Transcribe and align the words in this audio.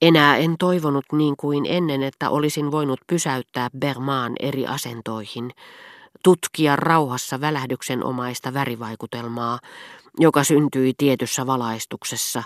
Enää 0.00 0.36
en 0.36 0.54
toivonut 0.58 1.04
niin 1.12 1.36
kuin 1.36 1.66
ennen, 1.68 2.02
että 2.02 2.30
olisin 2.30 2.70
voinut 2.70 3.00
pysäyttää 3.06 3.68
Bermaan 3.78 4.32
eri 4.40 4.66
asentoihin, 4.66 5.50
tutkia 6.22 6.76
rauhassa 6.76 7.40
välähdyksenomaista 7.40 8.54
värivaikutelmaa, 8.54 9.58
joka 10.18 10.44
syntyi 10.44 10.94
tietyssä 10.98 11.46
valaistuksessa, 11.46 12.42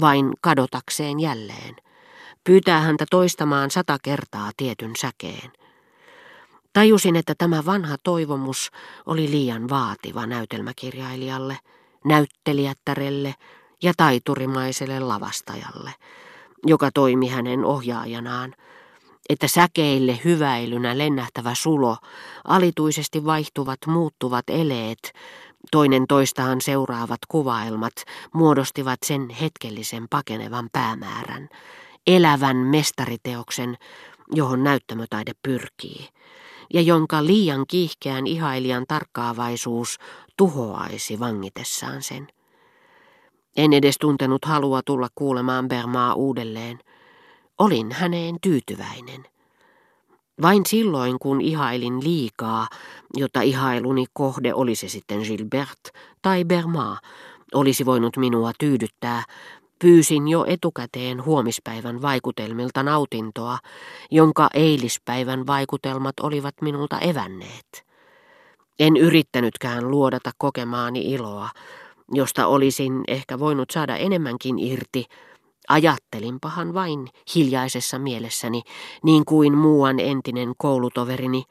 vain 0.00 0.32
kadotakseen 0.40 1.20
jälleen. 1.20 1.76
Pyytää 2.44 2.80
häntä 2.80 3.04
toistamaan 3.10 3.70
sata 3.70 3.98
kertaa 4.02 4.50
tietyn 4.56 4.92
säkeen. 4.98 5.52
Tajusin, 6.72 7.16
että 7.16 7.34
tämä 7.38 7.64
vanha 7.64 7.96
toivomus 8.04 8.70
oli 9.06 9.30
liian 9.30 9.68
vaativa 9.68 10.26
näytelmäkirjailijalle, 10.26 11.58
näyttelijättärelle 12.04 13.34
ja 13.82 13.92
taiturimaiselle 13.96 15.00
lavastajalle, 15.00 15.90
joka 16.66 16.90
toimi 16.94 17.28
hänen 17.28 17.64
ohjaajanaan, 17.64 18.54
että 19.28 19.48
säkeille 19.48 20.20
hyväilynä 20.24 20.98
lennähtävä 20.98 21.54
sulo, 21.54 21.96
alituisesti 22.44 23.24
vaihtuvat 23.24 23.78
muuttuvat 23.86 24.44
eleet, 24.48 25.12
toinen 25.70 26.06
toistaan 26.08 26.60
seuraavat 26.60 27.20
kuvaelmat 27.28 27.92
muodostivat 28.34 28.98
sen 29.06 29.30
hetkellisen 29.30 30.06
pakenevan 30.10 30.68
päämäärän, 30.72 31.48
elävän 32.06 32.56
mestariteoksen, 32.56 33.76
johon 34.34 34.64
näyttämötaide 34.64 35.32
pyrkii 35.42 36.08
ja 36.74 36.80
jonka 36.80 37.26
liian 37.26 37.64
kiihkeän 37.68 38.26
ihailijan 38.26 38.84
tarkkaavaisuus 38.88 39.98
tuhoaisi 40.36 41.20
vangitessaan 41.20 42.02
sen. 42.02 42.28
En 43.56 43.72
edes 43.72 43.98
tuntenut 43.98 44.44
halua 44.44 44.80
tulla 44.82 45.08
kuulemaan 45.14 45.68
Bermaa 45.68 46.14
uudelleen. 46.14 46.78
Olin 47.58 47.92
häneen 47.92 48.36
tyytyväinen. 48.42 49.24
Vain 50.42 50.66
silloin, 50.66 51.18
kun 51.18 51.40
ihailin 51.40 52.04
liikaa, 52.04 52.68
jotta 53.16 53.40
ihailuni 53.40 54.04
kohde 54.12 54.54
olisi 54.54 54.88
sitten 54.88 55.20
Gilbert 55.20 55.80
tai 56.22 56.44
Bermaa, 56.44 56.98
olisi 57.54 57.86
voinut 57.86 58.16
minua 58.16 58.52
tyydyttää, 58.58 59.22
Pyysin 59.78 60.28
jo 60.28 60.44
etukäteen 60.48 61.24
huomispäivän 61.24 62.02
vaikutelmilta 62.02 62.82
nautintoa, 62.82 63.58
jonka 64.10 64.48
eilispäivän 64.54 65.46
vaikutelmat 65.46 66.20
olivat 66.20 66.54
minulta 66.60 66.98
evänneet. 66.98 67.84
En 68.78 68.96
yrittänytkään 68.96 69.90
luodata 69.90 70.30
kokemaani 70.38 71.00
iloa, 71.00 71.48
josta 72.10 72.46
olisin 72.46 73.04
ehkä 73.08 73.38
voinut 73.38 73.70
saada 73.70 73.96
enemmänkin 73.96 74.58
irti, 74.58 75.04
Ajattelinpahan 75.68 76.74
vain 76.74 77.08
hiljaisessa 77.34 77.98
mielessäni, 77.98 78.62
niin 79.04 79.24
kuin 79.24 79.58
muuan 79.58 80.00
entinen 80.00 80.52
koulutoverini, 80.58 81.44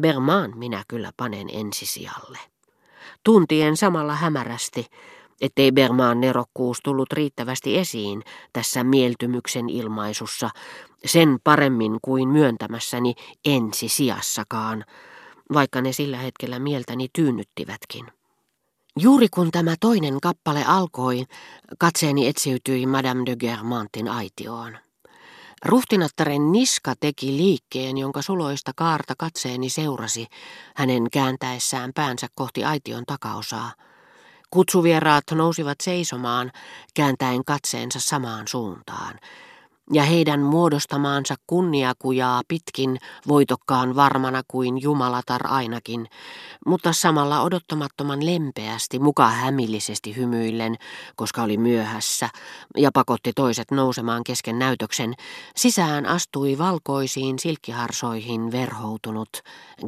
Bermaan 0.00 0.58
minä 0.58 0.84
kyllä 0.88 1.12
panen 1.16 1.46
ensisijalle. 1.52 2.38
Tuntien 3.24 3.76
samalla 3.76 4.14
hämärästi, 4.14 4.86
ettei 5.40 5.72
Bermaan 5.72 6.20
nerokkuus 6.20 6.78
tullut 6.84 7.12
riittävästi 7.12 7.78
esiin 7.78 8.22
tässä 8.52 8.84
mieltymyksen 8.84 9.68
ilmaisussa, 9.68 10.50
sen 11.04 11.38
paremmin 11.44 11.98
kuin 12.02 12.28
myöntämässäni 12.28 13.14
ensisijassakaan, 13.44 14.84
vaikka 15.52 15.80
ne 15.80 15.92
sillä 15.92 16.16
hetkellä 16.16 16.58
mieltäni 16.58 17.08
tyynnyttivätkin. 17.12 18.06
Juuri 19.00 19.28
kun 19.28 19.50
tämä 19.50 19.74
toinen 19.80 20.20
kappale 20.20 20.64
alkoi, 20.64 21.24
katseeni 21.78 22.28
etsiytyi 22.28 22.86
Madame 22.86 23.22
de 23.26 23.36
Germantin 23.36 24.08
aitioon. 24.08 24.78
Ruhtinattaren 25.64 26.52
niska 26.52 26.94
teki 27.00 27.26
liikkeen, 27.26 27.98
jonka 27.98 28.22
suloista 28.22 28.72
kaarta 28.76 29.14
katseeni 29.18 29.70
seurasi, 29.70 30.26
hänen 30.76 31.10
kääntäessään 31.12 31.92
päänsä 31.94 32.26
kohti 32.34 32.64
aition 32.64 33.04
takaosaa. 33.06 33.72
Kutsuvieraat 34.50 35.24
nousivat 35.34 35.80
seisomaan, 35.82 36.52
kääntäen 36.94 37.44
katseensa 37.44 38.00
samaan 38.00 38.48
suuntaan, 38.48 39.18
ja 39.92 40.02
heidän 40.02 40.40
muodostamaansa 40.40 41.34
kunniakujaa 41.46 42.42
pitkin 42.48 42.98
voitokkaan 43.28 43.96
varmana 43.96 44.42
kuin 44.48 44.82
jumalatar 44.82 45.46
ainakin, 45.46 46.06
mutta 46.66 46.92
samalla 46.92 47.40
odottamattoman 47.42 48.26
lempeästi, 48.26 48.98
muka 48.98 49.28
hämillisesti 49.28 50.16
hymyillen, 50.16 50.76
koska 51.16 51.42
oli 51.42 51.56
myöhässä, 51.56 52.28
ja 52.76 52.90
pakotti 52.92 53.32
toiset 53.36 53.70
nousemaan 53.70 54.24
kesken 54.24 54.58
näytöksen, 54.58 55.14
sisään 55.56 56.06
astui 56.06 56.58
valkoisiin 56.58 57.38
silkkiharsoihin 57.38 58.52
verhoutunut 58.52 59.30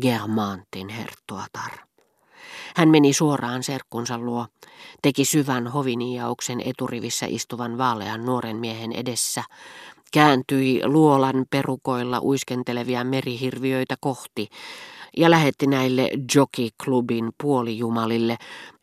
Germantin 0.01 0.89
herttuatar. 0.89 1.96
Hän 2.77 2.89
meni 2.89 3.13
suoraan 3.13 3.63
serkkunsa 3.63 4.19
luo, 4.19 4.47
teki 5.03 5.25
syvän 5.25 5.67
hoviniauksen 5.67 6.61
eturivissä 6.65 7.27
istuvan 7.29 7.79
vaalean 7.79 8.27
nuoren 8.27 8.57
miehen 8.57 8.93
edessä, 8.93 9.43
kääntyi 10.13 10.81
luolan 10.85 11.45
perukoilla 11.51 12.21
uiskentelevia 12.23 13.05
merihirviöitä 13.05 13.95
kohti 14.01 14.49
ja 15.17 15.31
lähetti 15.31 15.67
näille 15.67 16.11
jockey-klubin 16.35 17.31
puolijumalille, 17.43 18.37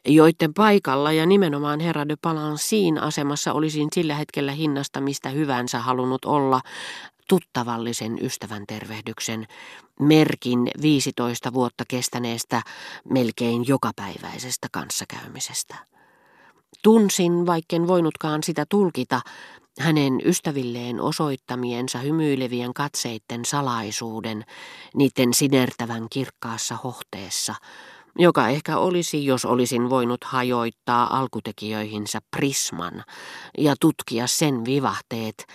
joiden 0.05 0.53
paikalla 0.53 1.11
ja 1.11 1.25
nimenomaan 1.25 1.79
herra 1.79 2.09
de 2.09 2.15
Palansin 2.21 2.97
asemassa 2.97 3.53
olisin 3.53 3.87
sillä 3.93 4.15
hetkellä 4.15 4.51
hinnasta 4.51 5.01
mistä 5.01 5.29
hyvänsä 5.29 5.79
halunnut 5.79 6.25
olla, 6.25 6.61
tuttavallisen 7.29 8.25
ystävän 8.25 8.63
tervehdyksen, 8.67 9.47
merkin 9.99 10.71
15 10.81 11.53
vuotta 11.53 11.83
kestäneestä 11.87 12.61
melkein 13.09 13.67
jokapäiväisestä 13.67 14.67
kanssakäymisestä. 14.71 15.75
Tunsin, 16.83 17.45
vaikken 17.45 17.87
voinutkaan 17.87 18.43
sitä 18.43 18.65
tulkita, 18.69 19.21
hänen 19.79 20.21
ystävilleen 20.25 21.01
osoittamiensa 21.01 21.99
hymyilevien 21.99 22.73
katseitten 22.73 23.45
salaisuuden, 23.45 24.45
niiden 24.95 25.33
sinertävän 25.33 26.07
kirkkaassa 26.11 26.77
hohteessa, 26.83 27.55
joka 28.19 28.47
ehkä 28.47 28.77
olisi, 28.77 29.25
jos 29.25 29.45
olisin 29.45 29.89
voinut 29.89 30.23
hajoittaa 30.23 31.17
alkutekijöihinsä 31.19 32.19
prisman 32.31 33.03
ja 33.57 33.75
tutkia 33.79 34.27
sen 34.27 34.65
vivahteet, 34.65 35.45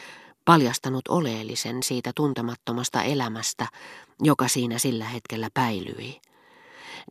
paljastanut 0.48 1.09
oleellisen 1.09 1.82
siitä 1.82 2.10
tuntemattomasta 2.14 3.03
elämästä, 3.03 3.66
joka 4.22 4.48
siinä 4.48 4.78
sillä 4.78 5.04
hetkellä 5.04 5.48
päilyi. 5.54 6.20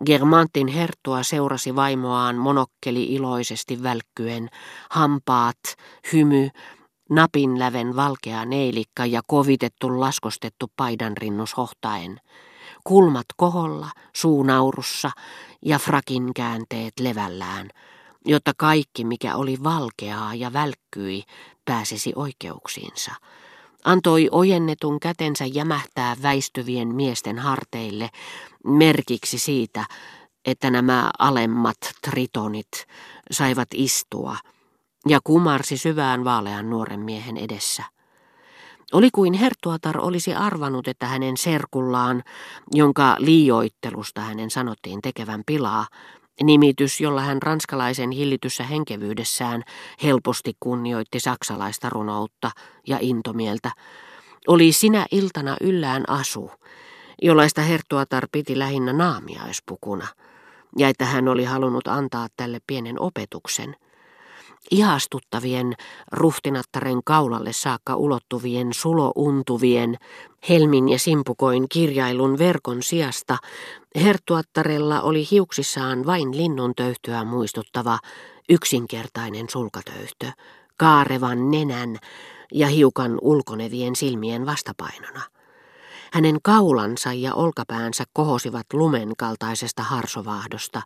Germantin 0.05 0.67
herttua 0.67 1.23
seurasi 1.23 1.75
vaimoaan 1.75 2.35
monokkeli 2.35 3.03
iloisesti 3.03 3.83
välkkyen, 3.83 4.49
hampaat, 4.89 5.59
hymy, 6.13 6.49
napinläven 7.09 7.95
valkea 7.95 8.45
neilikka 8.45 9.05
ja 9.05 9.21
kovitettu 9.27 9.99
laskostettu 9.99 10.71
paidanrinnus 10.75 11.57
hohtaen. 11.57 12.21
Kulmat 12.83 13.25
koholla, 13.35 13.89
suunaurussa 14.15 15.11
ja 15.65 15.79
frakin 15.79 16.33
käänteet 16.33 16.93
levällään, 16.99 17.69
jotta 18.25 18.51
kaikki 18.57 19.03
mikä 19.03 19.35
oli 19.35 19.57
valkeaa 19.63 20.35
ja 20.35 20.53
välkkyi 20.53 21.23
pääsisi 21.65 22.13
oikeuksiinsa. 22.15 23.11
Antoi 23.85 24.27
ojennetun 24.31 24.99
kätensä 24.99 25.45
jämähtää 25.45 26.15
väistyvien 26.21 26.95
miesten 26.95 27.39
harteille 27.39 28.09
merkiksi 28.63 29.39
siitä, 29.39 29.85
että 30.45 30.69
nämä 30.69 31.11
alemmat 31.19 31.77
tritonit 32.01 32.87
saivat 33.31 33.67
istua 33.73 34.37
ja 35.07 35.19
kumarsi 35.23 35.77
syvään 35.77 36.23
vaalean 36.23 36.69
nuoren 36.69 36.99
miehen 36.99 37.37
edessä. 37.37 37.83
Oli 38.93 39.09
kuin 39.11 39.33
Hertuatar 39.33 39.97
olisi 39.99 40.33
arvanut, 40.33 40.87
että 40.87 41.05
hänen 41.05 41.37
serkullaan, 41.37 42.23
jonka 42.71 43.15
liioittelusta 43.19 44.21
hänen 44.21 44.49
sanottiin 44.49 45.01
tekevän 45.01 45.43
pilaa, 45.45 45.87
Nimitys, 46.43 47.01
jolla 47.01 47.21
hän 47.21 47.41
ranskalaisen 47.41 48.11
hillityssä 48.11 48.63
henkevyydessään 48.63 49.63
helposti 50.03 50.53
kunnioitti 50.59 51.19
saksalaista 51.19 51.89
runoutta 51.89 52.51
ja 52.87 52.97
intomieltä, 53.01 53.71
oli 54.47 54.71
sinä 54.71 55.05
iltana 55.11 55.57
yllään 55.61 56.03
asu, 56.09 56.51
jollaista 57.21 57.61
Herttuatar 57.61 58.27
piti 58.31 58.59
lähinnä 58.59 58.93
naamiaispukuna, 58.93 60.07
ja 60.77 60.89
että 60.89 61.05
hän 61.05 61.27
oli 61.27 61.43
halunnut 61.43 61.87
antaa 61.87 62.27
tälle 62.37 62.59
pienen 62.67 63.01
opetuksen– 63.01 63.75
ihastuttavien 64.71 65.73
ruhtinattaren 66.11 66.99
kaulalle 67.05 67.53
saakka 67.53 67.95
ulottuvien 67.95 68.73
sulountuvien 68.73 69.97
helmin 70.49 70.89
ja 70.89 70.99
simpukoin 70.99 71.65
kirjailun 71.69 72.37
verkon 72.37 72.83
sijasta 72.83 73.37
herttuattarella 74.03 75.01
oli 75.01 75.27
hiuksissaan 75.31 76.05
vain 76.05 76.37
linnun 76.37 76.73
töyhtyä 76.75 77.23
muistuttava 77.23 77.99
yksinkertainen 78.49 79.49
sulkatöyhtö, 79.49 80.31
kaarevan 80.77 81.51
nenän 81.51 81.97
ja 82.53 82.67
hiukan 82.67 83.17
ulkonevien 83.21 83.95
silmien 83.95 84.45
vastapainona. 84.45 85.21
Hänen 86.13 86.37
kaulansa 86.43 87.13
ja 87.13 87.33
olkapäänsä 87.33 88.03
kohosivat 88.13 88.65
lumen 88.73 89.09
kaltaisesta 89.17 89.83
harsovahdosta, 89.83 90.81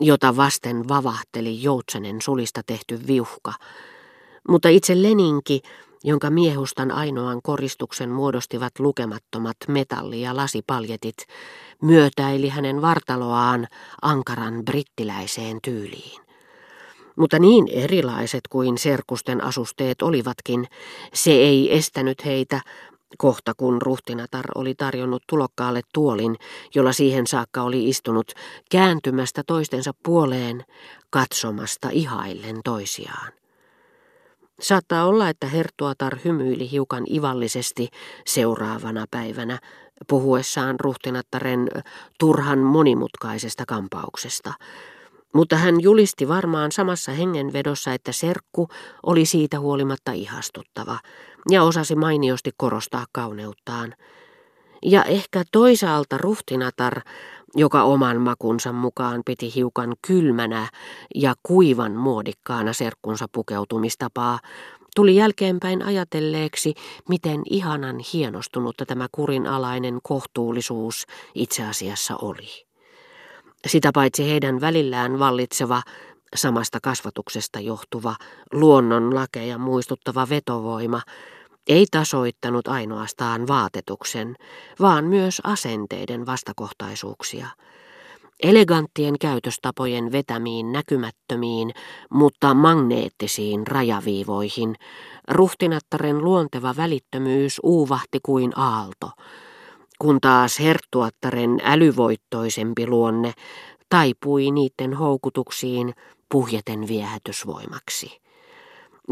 jota 0.00 0.36
vasten 0.36 0.88
vavahteli 0.88 1.62
joutsenen 1.62 2.22
sulista 2.22 2.62
tehty 2.66 3.06
viuhka. 3.06 3.52
Mutta 4.48 4.68
itse 4.68 5.02
Leninki, 5.02 5.60
jonka 6.04 6.30
miehustan 6.30 6.90
ainoan 6.90 7.42
koristuksen 7.42 8.10
muodostivat 8.10 8.78
lukemattomat 8.78 9.56
metalli- 9.68 10.20
ja 10.20 10.36
lasipaljetit, 10.36 11.16
myötäili 11.82 12.48
hänen 12.48 12.82
vartaloaan 12.82 13.66
ankaran 14.02 14.64
brittiläiseen 14.64 15.58
tyyliin. 15.62 16.20
Mutta 17.16 17.38
niin 17.38 17.68
erilaiset 17.68 18.40
kuin 18.50 18.78
serkusten 18.78 19.44
asusteet 19.44 20.02
olivatkin, 20.02 20.66
se 21.14 21.30
ei 21.30 21.76
estänyt 21.76 22.24
heitä, 22.24 22.60
kohta 23.18 23.52
kun 23.56 23.82
ruhtinatar 23.82 24.44
oli 24.54 24.74
tarjonnut 24.74 25.22
tulokkaalle 25.28 25.80
tuolin, 25.94 26.36
jolla 26.74 26.92
siihen 26.92 27.26
saakka 27.26 27.62
oli 27.62 27.88
istunut, 27.88 28.32
kääntymästä 28.70 29.42
toistensa 29.46 29.90
puoleen, 30.02 30.64
katsomasta 31.10 31.88
ihaillen 31.92 32.60
toisiaan. 32.64 33.32
Saattaa 34.60 35.06
olla, 35.06 35.28
että 35.28 35.46
Herttuatar 35.46 36.18
hymyili 36.24 36.70
hiukan 36.70 37.04
ivallisesti 37.12 37.88
seuraavana 38.26 39.04
päivänä, 39.10 39.58
puhuessaan 40.08 40.80
ruhtinattaren 40.80 41.68
turhan 42.18 42.58
monimutkaisesta 42.58 43.64
kampauksesta. 43.68 44.52
Mutta 45.34 45.56
hän 45.56 45.80
julisti 45.80 46.28
varmaan 46.28 46.72
samassa 46.72 47.12
hengenvedossa, 47.12 47.92
että 47.92 48.12
serkku 48.12 48.68
oli 49.02 49.26
siitä 49.26 49.60
huolimatta 49.60 50.12
ihastuttava 50.12 50.98
ja 51.50 51.62
osasi 51.62 51.96
mainiosti 51.96 52.50
korostaa 52.56 53.06
kauneuttaan. 53.12 53.94
Ja 54.82 55.04
ehkä 55.04 55.44
toisaalta 55.52 56.18
ruhtinatar, 56.18 57.00
joka 57.54 57.82
oman 57.82 58.20
makunsa 58.20 58.72
mukaan 58.72 59.22
piti 59.26 59.54
hiukan 59.54 59.94
kylmänä 60.06 60.68
ja 61.14 61.34
kuivan 61.42 61.92
muodikkaana 61.92 62.72
serkkunsa 62.72 63.26
pukeutumistapaa, 63.32 64.38
tuli 64.96 65.16
jälkeenpäin 65.16 65.82
ajatelleeksi, 65.82 66.74
miten 67.08 67.42
ihanan 67.50 67.96
hienostunutta 68.12 68.86
tämä 68.86 69.06
kurinalainen 69.12 69.98
kohtuullisuus 70.02 71.06
itse 71.34 71.62
asiassa 71.64 72.16
oli. 72.22 72.66
Sitä 73.66 73.90
paitsi 73.94 74.30
heidän 74.30 74.60
välillään 74.60 75.18
vallitseva, 75.18 75.82
samasta 76.34 76.78
kasvatuksesta 76.82 77.60
johtuva, 77.60 78.14
luonnon 78.52 79.14
lakeja 79.14 79.58
muistuttava 79.58 80.28
vetovoima– 80.28 81.02
ei 81.68 81.86
tasoittanut 81.90 82.68
ainoastaan 82.68 83.46
vaatetuksen, 83.46 84.36
vaan 84.80 85.04
myös 85.04 85.40
asenteiden 85.44 86.26
vastakohtaisuuksia. 86.26 87.46
Eleganttien 88.42 89.18
käytöstapojen 89.18 90.12
vetämiin 90.12 90.72
näkymättömiin, 90.72 91.72
mutta 92.10 92.54
magneettisiin 92.54 93.66
rajaviivoihin, 93.66 94.74
ruhtinattaren 95.28 96.24
luonteva 96.24 96.74
välittömyys 96.76 97.60
uuvahti 97.62 98.18
kuin 98.22 98.52
aalto, 98.56 99.10
kun 99.98 100.20
taas 100.20 100.60
herttuattaren 100.60 101.60
älyvoittoisempi 101.64 102.86
luonne 102.86 103.32
taipui 103.88 104.50
niiden 104.50 104.94
houkutuksiin 104.94 105.94
puhjeten 106.28 106.88
viehätysvoimaksi 106.88 108.25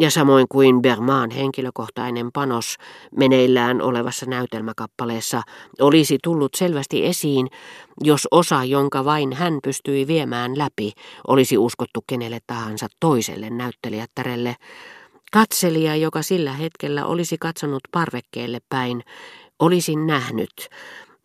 ja 0.00 0.10
samoin 0.10 0.46
kuin 0.48 0.82
Bermaan 0.82 1.30
henkilökohtainen 1.30 2.32
panos 2.32 2.76
meneillään 3.16 3.82
olevassa 3.82 4.26
näytelmäkappaleessa 4.26 5.42
olisi 5.80 6.18
tullut 6.22 6.54
selvästi 6.54 7.06
esiin, 7.06 7.46
jos 8.00 8.28
osa, 8.30 8.64
jonka 8.64 9.04
vain 9.04 9.32
hän 9.32 9.58
pystyi 9.62 10.06
viemään 10.06 10.58
läpi, 10.58 10.92
olisi 11.26 11.58
uskottu 11.58 12.04
kenelle 12.06 12.38
tahansa 12.46 12.86
toiselle 13.00 13.50
näyttelijättärelle. 13.50 14.56
Katselija, 15.32 15.96
joka 15.96 16.22
sillä 16.22 16.52
hetkellä 16.52 17.06
olisi 17.06 17.36
katsonut 17.40 17.82
parvekkeelle 17.92 18.58
päin, 18.68 19.02
olisi 19.58 19.96
nähnyt, 19.96 20.68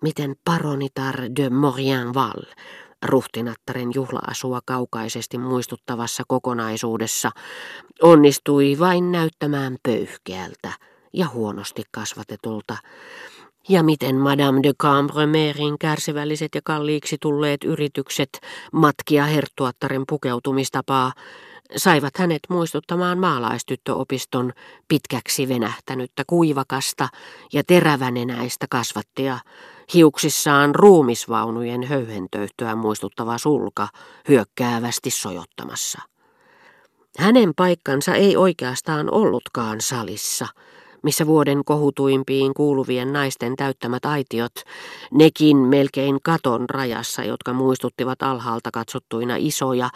miten 0.01 0.36
paronitar 0.45 1.16
de 1.36 1.50
Morienval 1.50 2.42
ruhtinattaren 3.06 3.92
juhlaasua 3.96 4.60
kaukaisesti 4.66 5.38
muistuttavassa 5.38 6.24
kokonaisuudessa, 6.28 7.31
onnistui 8.01 8.75
vain 8.80 9.12
näyttämään 9.12 9.78
pöyhkeältä 9.84 10.72
ja 11.13 11.28
huonosti 11.28 11.84
kasvatetulta, 11.92 12.78
ja 13.69 13.84
miten 13.84 14.16
Madame 14.16 14.60
de 14.63 14.74
Cambremerin 14.81 15.80
kärsivälliset 15.80 16.56
ja 16.56 16.62
kalliiksi 16.63 17.18
tulleet 17.22 17.63
yritykset 17.63 18.30
matkia 18.72 19.25
herttuattaren 19.25 20.04
pukeutumistapaa 20.10 21.13
saivat 21.75 22.18
hänet 22.18 22.40
muistuttamaan 22.50 23.19
maalaistyttöopiston 23.19 24.54
pitkäksi 24.88 25.48
venähtänyttä 25.48 26.24
kuivakasta 26.28 27.07
ja 27.54 27.63
terävänenäistä 27.63 28.66
kasvattia, 28.69 29.40
hiuksissaan 29.94 30.76
ruumisvaunujen 30.76 31.84
höyhentöyhtöä 31.84 32.76
muistuttava 32.76 33.38
sulka 33.38 33.88
hyökkäävästi 34.28 35.10
sojottamassa. 35.10 36.02
Hänen 37.18 37.54
paikkansa 37.56 38.16
ei 38.16 38.38
oikeastaan 38.38 39.14
ollutkaan 39.14 39.82
salissa– 39.82 40.48
missä 41.04 41.28
vuoden 41.28 41.62
kohutuimpiin 41.66 42.54
kuuluvien 42.54 43.13
naisten 43.13 43.56
täyttämät 43.56 44.06
aitiot, 44.06 44.51
nekin 45.12 45.57
melkein 45.57 46.18
katon 46.24 46.69
rajassa, 46.69 47.24
jotka 47.24 47.54
muistuttivat 47.54 48.24
alhaalta 48.24 48.69
katsottuina 48.74 49.36
isoja, 49.38 49.90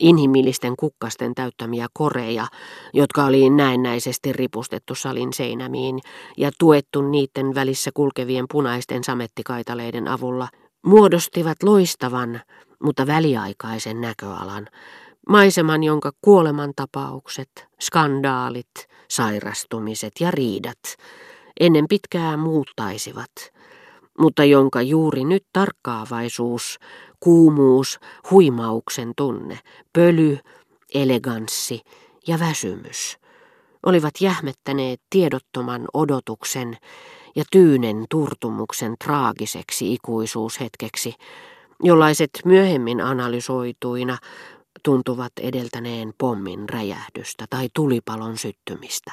inhimillisten 0.00 0.74
kukkasten 0.78 1.34
täyttämiä 1.34 1.86
koreja, 1.92 2.46
jotka 2.94 3.24
oli 3.24 3.50
näennäisesti 3.50 4.32
ripustettu 4.32 4.94
salin 4.94 5.32
seinämiin 5.32 5.98
ja 6.36 6.50
tuettu 6.58 7.02
niiden 7.02 7.54
välissä 7.54 7.90
kulkevien 7.94 8.44
punaisten 8.52 9.04
samettikaitaleiden 9.04 10.08
avulla, 10.08 10.48
muodostivat 10.86 11.62
loistavan, 11.62 12.40
mutta 12.82 13.06
väliaikaisen 13.06 14.00
näköalan, 14.00 14.68
Maiseman, 15.28 15.84
jonka 15.84 16.12
kuolemantapaukset, 16.20 17.66
skandaalit, 17.80 18.88
sairastumiset 19.08 20.12
ja 20.20 20.30
riidat 20.30 20.96
ennen 21.60 21.88
pitkää 21.88 22.36
muuttaisivat, 22.36 23.30
mutta 24.18 24.44
jonka 24.44 24.82
juuri 24.82 25.24
nyt 25.24 25.44
tarkkaavaisuus, 25.52 26.78
kuumuus, 27.20 27.98
huimauksen 28.30 29.12
tunne, 29.16 29.58
pöly, 29.92 30.38
eleganssi 30.94 31.80
ja 32.26 32.38
väsymys 32.38 33.18
olivat 33.86 34.14
jähmettäneet 34.20 35.00
tiedottoman 35.10 35.84
odotuksen 35.94 36.76
ja 37.36 37.44
tyynen 37.52 38.04
turtumuksen 38.10 38.94
traagiseksi 39.04 39.94
ikuisuushetkeksi, 39.94 41.14
jollaiset 41.82 42.30
myöhemmin 42.44 43.00
analysoituina 43.00 44.18
tuntuvat 44.86 45.32
edeltäneen 45.40 46.14
pommin 46.18 46.68
räjähdystä 46.68 47.46
tai 47.50 47.68
tulipalon 47.74 48.38
syttymistä. 48.38 49.12